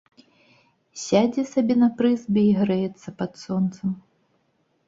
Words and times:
Сядзе 1.01 1.43
сабе 1.53 1.75
на 1.83 1.89
прызбе 1.99 2.43
й 2.49 2.57
грэецца 2.63 3.09
пад 3.21 3.31
сонца. 3.45 3.83